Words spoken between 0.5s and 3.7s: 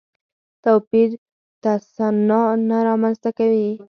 توپیر تصنع نه رامنځته کوي.